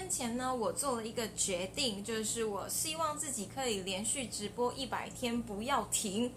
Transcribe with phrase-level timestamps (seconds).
[0.00, 6.32] 之前呢，我做了一个决定，就是我希望自己可以连续直播一百天不要停。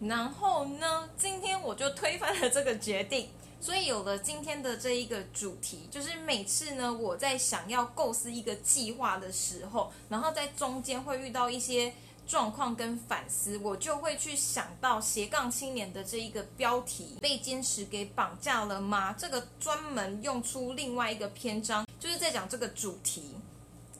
[0.00, 3.28] 然后呢，今天我就推翻了这个决定，
[3.60, 11.92] 所以有了今天的这一个主题，就是每次呢我在想要构思一个计划的时候，然后在中间会遇到一些。
[12.26, 19.14] 状况跟反思，我就会去想到斜杠青年的这一个标题被坚持给绑架了吗？
[19.16, 23.36] 这个专门用出另外一个篇章，就是在讲这个主题。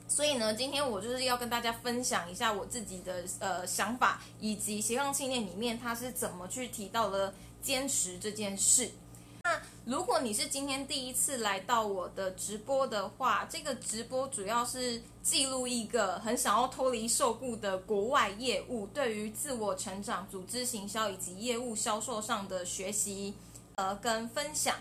[0.09, 8.91] 所以呢，今天我就是要跟大家分享一下我自己的呃想法，以及斜杠青年里面他是怎么去提到了坚持这件事。
[9.47, 23.35] 那如果你是今天第一次来到我的直播的话，这个直播主要是记录一个很想要脱离受雇的国外业务，对于自我成长、组织行销以及业务销售上的学习，
[23.77, 24.75] 呃，跟分享。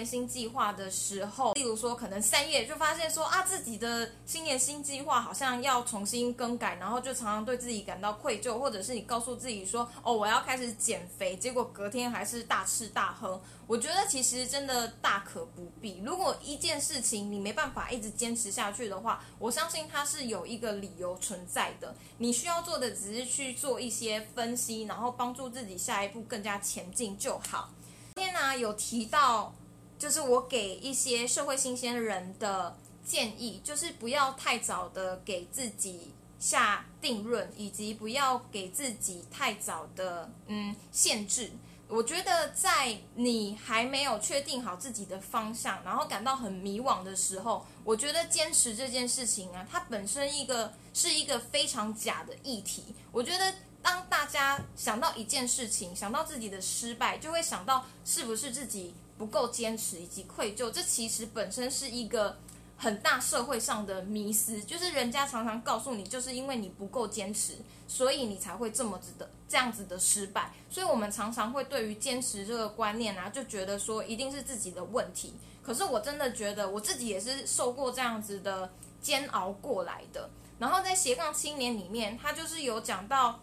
[0.00, 13.38] 年新计划的时候，例如说，可能三月就发现说啊，自己的新年新计划好像要重新更改，然后就常常对自己感到愧疚，或者是你告诉自己说，哦，我要开始减肥，结果隔天还是大吃大喝。
[13.66, 16.00] 我觉得其实真的大可不必。
[16.02, 21.94] 如果一件事情你没办法一直坚持下去的话，我相信它是有一个理由存在的。
[22.16, 27.68] 你需要做的只是去做一些分析，然后帮助自己下一步更加前进就好。
[28.14, 29.52] 今天呢有提到。
[30.00, 41.50] 就是我给一些社会新鲜人的建议，就是不要太早的给自己下定论，以及不要给自己太早的嗯限制。
[41.86, 52.94] 我觉得在你还没有确定好自己的方向，然后感到很迷惘的时候，我觉得坚持这件事情啊，它本身一个是一个非常假的议题。
[53.12, 58.94] 我觉得当大家想到一件事情，想到自己的失败，就会想到是不是自己。
[59.20, 62.38] 不够坚持以及愧疚，这其实本身是一个
[62.78, 70.50] 很大社会上的迷思，就是人家常常告诉你，就是因为你不够坚持，所以你才会这么子的这样子的失败。
[70.70, 75.34] 所以我们常常会对于坚持这个观念啊，就觉得说一定是自己的问题。
[75.62, 78.72] 可是我真的觉得我自己也是受过这样子的
[79.02, 80.30] 煎熬过来的。
[80.58, 83.38] 然后在斜杠青年里面，他就是有讲到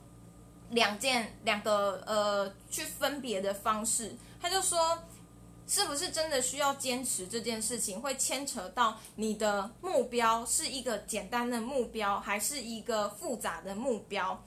[0.72, 4.98] 两件两个呃去分别的方式，他就说。
[5.68, 8.00] 是不是真的需要坚持这件事情？
[8.00, 14.42] 会牵扯到你的目标是一个简单的目标，还是一个复杂的目标？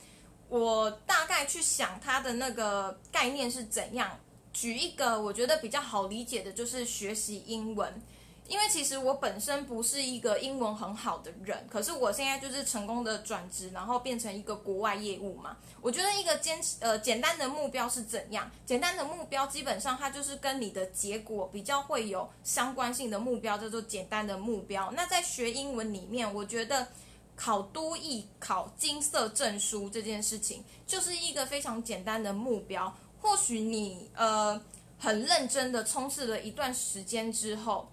[0.49, 4.19] 我大概去想它的那个概念是怎样。
[4.53, 8.03] 举一个我觉得比较好理解的，就是学习英文。
[8.51, 15.57] 因为其实我本身不是一个英文很好的人，可是我现在就是成功的转职，然后变成一个国外业务嘛。
[15.81, 18.51] 我觉得一个坚持呃简单的目标是怎样？
[18.67, 24.91] 简单的目标基本上它就是跟你的结果比较会有相关性的目标，叫做简单的目标。
[24.97, 26.89] 那在学英文里面，我觉得
[27.37, 32.93] 考多译、考金色证书这件事情就是一个非常简单的目标。
[33.21, 34.61] 或许你呃
[34.99, 37.89] 很认真的冲刺了一段时间之后。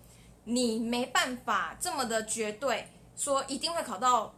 [0.49, 2.87] 你没办法这么的绝对
[3.17, 4.33] 说一定会考到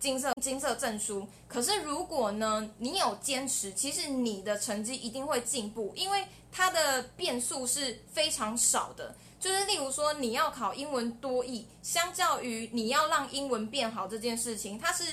[0.00, 9.14] 金色金色证书，可是如果呢，你有坚持，其实你的成绩一定会进步，因为它的变数是非常少的。
[9.38, 15.04] 就是例如说，你要考英文多译，相较于你要让英文变好这件事情，它是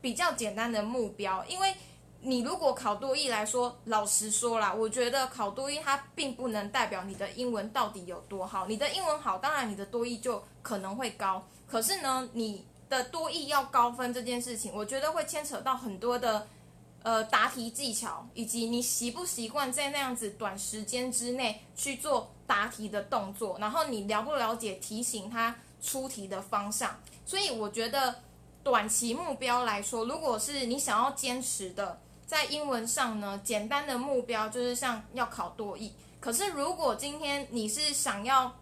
[0.00, 1.74] 比较简单的目标，因为。
[2.26, 8.66] 你如果考多译来说，老实说啦，我觉得考多译它并不能代表你的英文到底有多好。
[8.66, 11.46] 你的英文好，当然你的多译就可能会高。
[11.68, 16.48] 可是呢，你的多译要高分这件事情，我觉得会牵扯到很多的
[17.04, 26.98] 呃答题技巧，以及你习不习惯在那样子短时间之内去做答题的动作，然后你了不了解提醒他出题的方向。
[27.24, 28.16] 所以我觉得
[28.64, 32.00] 短期目标来说，如果是你想要坚持的。
[32.26, 35.92] 在英文上呢，简单的目标就是像要考多译。
[36.18, 38.52] 可是如果今天你是想要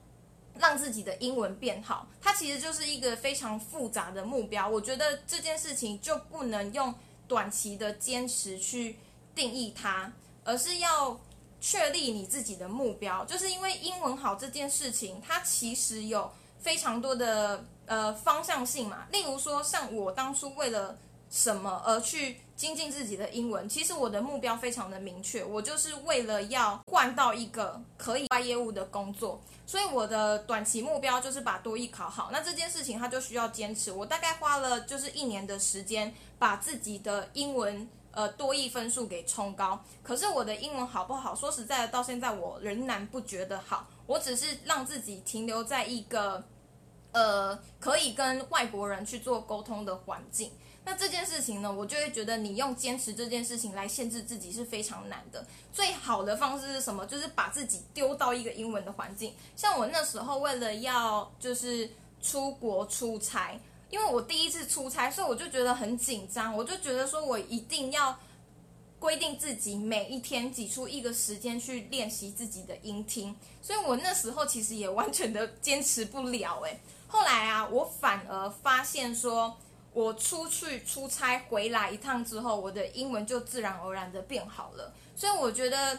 [0.59, 4.69] 让自己的英文变好，它其实就是一个非常复杂的目标。
[4.69, 6.95] 我觉得这件事情就不能用
[7.27, 8.99] 短期的坚持去
[9.35, 10.13] 定义它，
[10.45, 11.19] 而是要
[11.59, 13.25] 确立你自己的目标。
[13.25, 19.07] 就是因为英文好这件事情，它其实有非常多的呃方向性嘛。
[19.11, 20.99] 例如说，像我当初为了
[21.31, 22.41] 什么而去。
[22.57, 32.31] 精进自己的英文，其实我的目标非常的明确，我就是为了要换到一个可以外业务的工作，所以我的短期目标就是把多艺考好。
[32.33, 39.83] 那这件事情它就需要坚持，我大概花了就是一年的时间，把自己的英文呃多益分数给冲高。
[40.03, 41.35] 可是我的英文好不好？
[41.35, 43.89] 说实在的，到现在我仍然不觉得好。
[44.07, 46.45] 我只是让自己停留在一个
[47.15, 50.53] 呃可以跟外国人去做沟通的环境。
[50.87, 55.47] 那这件事情呢，我就会觉得你用坚持这件事情来限制自己是非常难的。
[55.73, 57.07] 最好的方式是什么？
[57.07, 59.33] 就是把自己丢到一个英文的环境。
[59.57, 61.89] 像我那时候为了要就是
[62.21, 63.59] 出国出差，
[63.89, 66.55] 因为我第一次出差，所以我就觉得很紧张。
[66.55, 68.19] 我就觉得说我一定要
[68.99, 73.35] 规定自己每一天挤出一个时间去练习自己的音听。
[73.63, 76.61] 所以我那时候其实也完全的坚持不了。
[76.61, 76.79] 诶，
[77.15, 79.57] 后来啊，我反而发现说。
[79.93, 84.93] 我出去出差回来一趟之后，我的英文就自然而然的变好了。
[85.15, 85.97] 所以我觉得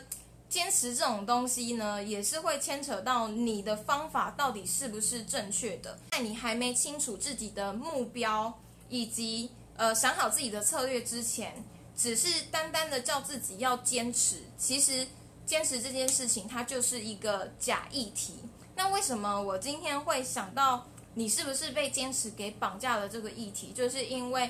[0.50, 5.98] 坚持这种东西呢，也是会牵扯到你的方法到底是不是正确的。
[6.12, 8.54] 在你还没清楚自己的目标
[8.90, 11.64] 以及呃想好自己的策略之前，
[11.96, 15.08] 只是单单的叫自己要坚持，其实
[15.46, 18.40] 坚持这件事情它就是一个假议题。
[18.76, 20.86] 那为什么我今天会想到？
[21.16, 23.08] 你是不是被坚持给绑架了？
[23.08, 24.50] 这个议题，就是因为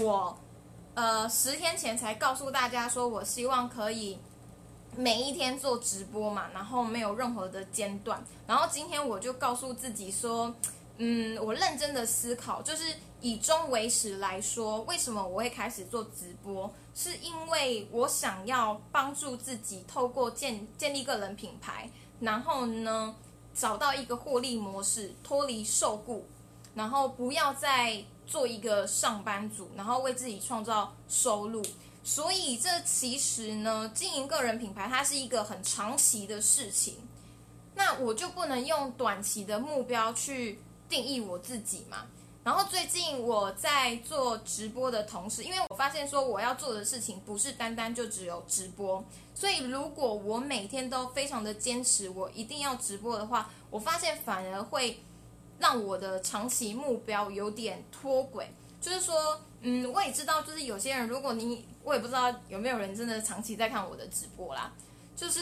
[0.00, 0.38] 我，
[0.94, 4.18] 呃，十天前才告诉大家说，我希望可以
[4.94, 8.22] 每一天做直播嘛，然后没有任何的间断。
[8.46, 10.54] 然后今天我就告诉自己说，
[10.98, 12.84] 嗯，我认真的思考，就是
[13.22, 16.70] 以终为始来说，为什么我会开始做直播？
[16.94, 21.88] 是因为我想要帮助自己透过建建立个人品牌，
[22.20, 23.16] 然后呢？
[23.54, 26.24] 找到一个获利模式，脱离受雇，
[26.74, 31.62] 然后不要再做一个上班族，然后为自己创造收入。
[32.04, 36.96] 所以这其实呢，经营个人品牌它是一个很长期的事情。
[37.74, 40.58] 那我就不能用短期的目标去
[40.88, 42.06] 定义我自己嘛？
[42.44, 55.04] 然后最近我在做直播的同时，因为我发现说我要做的事情不是单单就只有直播，所以如果我每天都非常的坚持，我一定要直播的话，我发现反而会
[55.60, 58.52] 让我的长期目标有点脱轨。
[58.80, 64.72] 就是说，嗯，我也知道，就是有些人，如果你我也不知道有没有人真的长期在看我的直播啦，
[65.14, 65.40] 就是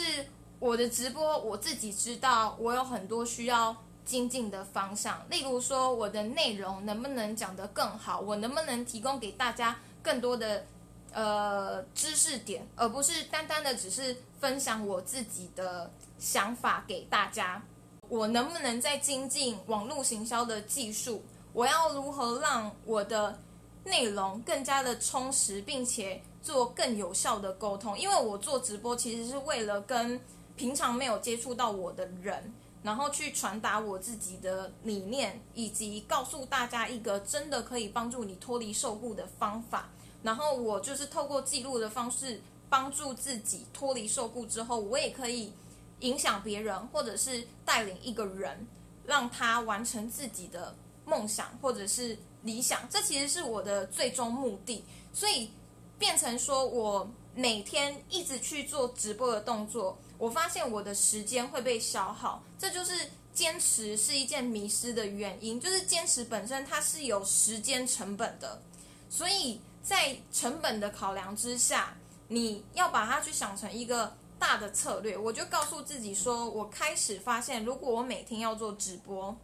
[0.59, 3.75] 我的直播，我自己知道我有很多需要。
[4.11, 10.65] 精进的方向，例如说我的内容能不能讲得更好，我能不能提供给大家更多的
[11.13, 17.63] 呃知识点，而不是单单的只是分享我自己的想法给大家。
[18.09, 21.23] 我能不能在精进网络行销的技术？
[21.53, 23.39] 我要如何让我的
[23.85, 27.97] 内容更加的充实，并且做更有效的沟通？
[27.97, 30.19] 因为我做直播其实是为了跟
[30.57, 32.53] 平常没有接触到我的人。
[32.83, 39.89] 然后去传达我自己的理念，以及告诉大家一个真的可以帮助你脱离受雇的方法。
[40.23, 45.53] 然后我就是透过记录的方式帮助自己脱离受雇之后，我也可以
[45.99, 48.67] 影响别人，或者是带领一个人，
[49.05, 50.75] 让他完成自己的
[51.05, 52.87] 梦想或者是理想。
[52.89, 55.51] 这其实是我的最终目的，所以
[55.99, 59.97] 变成说我每天一直去做直播的动作。
[60.21, 62.93] 我发现我的时间会被消耗，这就是
[63.33, 65.59] 坚持是一件迷失的原因。
[65.59, 68.61] 就是坚持本身它是有时间成本的，
[69.09, 71.97] 所以在成本的考量之下，
[72.27, 75.17] 你要把它去想成一个大的策略。
[75.17, 79.35] 我就告诉自己说，我开始发现，如果我每天要做直播，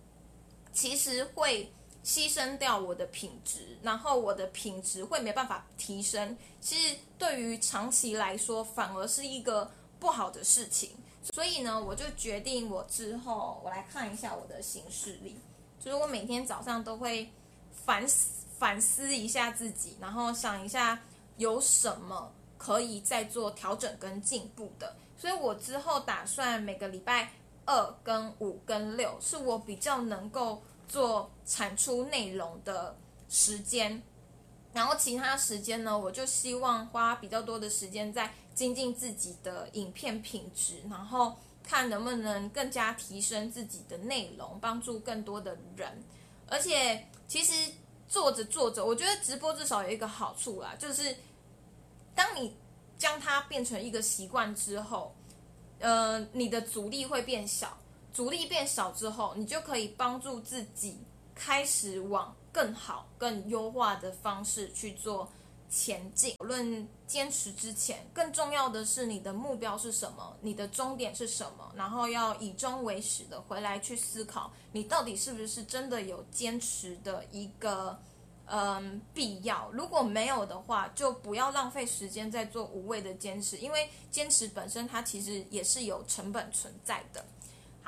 [0.72, 1.74] 其实会
[2.06, 6.38] 牺牲掉我的品质，然后我的品质会没办法提升。
[6.62, 9.72] 其实对于长期来说，反而是一个。
[10.00, 10.92] 不好的事情，
[11.34, 15.36] 所以呢，我就决定我之后我来看一下我的行事历，
[15.80, 17.30] 就是我每天早上都会
[17.72, 21.02] 反思反思一下自己，然后想一下
[21.38, 24.96] 有什么可以再做调整跟进步的。
[25.18, 27.32] 所以我之后打算每个礼拜
[27.66, 32.96] 二跟五跟六是我比较能够做产出内容的
[33.30, 34.02] 时间，
[34.78, 38.32] 然后其他时间呢，我就希望花比较多的时间在。
[38.58, 46.04] 精进自己的影片品质，然后看能不能更加提升自己的内容，帮助更多的人。
[46.48, 47.54] 而且，其实
[48.10, 51.16] 做着做着，我觉得直播至少有一个好处啦，就是
[52.16, 52.58] 当你
[52.98, 55.16] 将它变成一个习惯之后，
[55.78, 57.78] 呃，你的阻力会变小。
[58.12, 60.98] 阻力变小之后，你就可以帮助自己
[61.38, 65.30] 开始往更好、更优化的方式去做。
[65.70, 66.34] 前进。
[66.38, 78.00] 讨论坚持之前，更重要的是你的目标是什么，你的终点是什么，然后要以终为始的回来去思考，你到底是不是真的有坚持的一个
[78.46, 79.70] 嗯必要。
[79.74, 87.26] 如果没有的话，就不要浪费时间在做无谓的坚持，因为坚持本身它其实也是有成本存在的。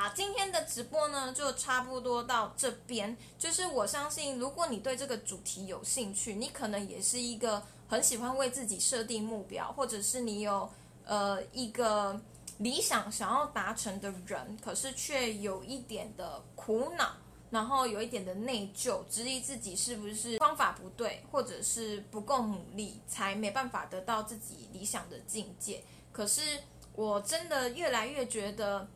[0.02, 3.18] 好，今天的直播呢就差不多到这边。
[3.38, 10.70] 就是我相信，如果你对这个主题有兴趣，你可能也是一个很喜欢为自己设定目标，或者是你有
[11.04, 12.18] 呃一个
[12.60, 17.18] 理想想要达成的人，可是却有一点的苦恼，
[17.50, 25.84] 然后有一点的内疚，质疑自己是不是方法不对，或者是不够努力，才没办法得到自己理想的境界。
[26.14, 26.42] 可是
[26.94, 28.88] 我真的越来越觉得。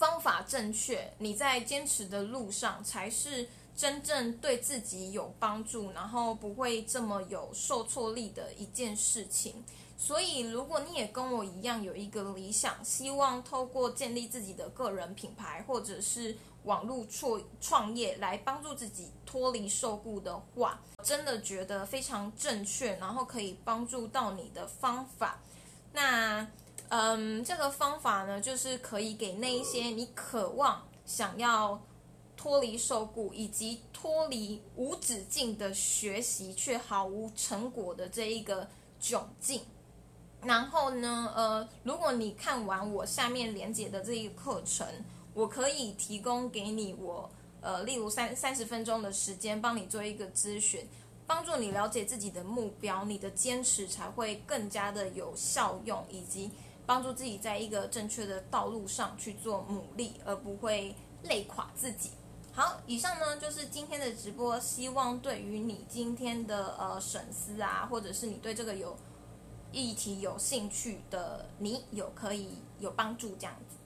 [0.00, 9.62] 方法正确，你在坚持的路上才是真正对自己有帮助，然后不会这么有受挫力的一件事情。
[9.98, 25.40] 所以，如果你也跟我一样有一个理想，希望透过建立自己的个人品牌，或者是网络创创业来帮助自己脱离受雇的话，真的觉得非常正确，然后可以帮助到你的方法。
[25.92, 26.48] 那。
[26.90, 31.80] 嗯，这个方法呢，就是可以给那一些你渴望想要
[32.36, 38.68] 脱离受雇，以及脱离无止境的学习却毫无成果的这一个
[39.00, 39.62] 窘境。
[40.42, 44.84] 然后呢，呃，如果你看完我下面连接的这一个课程，
[45.32, 47.30] 我可以提供给你我
[47.60, 50.84] 呃，例如三三十分钟的时间，帮你做一个咨询，
[51.24, 56.50] 帮助你了解自己的目标，你的坚持才会更加的有效用，以及。
[56.86, 60.94] 帮助自己在一个正确的道路上去做努力，而不会
[61.24, 62.10] 累垮自己。
[62.52, 68.96] 好，以上呢就是今天的直播，希望对于你今天的呃审思啊，或者是你对这个有
[69.70, 73.76] 议题有兴趣的你，有可以有帮助这样子。